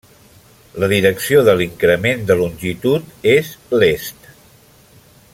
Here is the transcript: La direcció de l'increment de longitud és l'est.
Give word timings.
La 0.83 0.87
direcció 0.93 1.43
de 1.49 1.53
l'increment 1.59 2.23
de 2.31 2.37
longitud 2.39 3.13
és 3.35 3.53
l'est. 3.77 4.33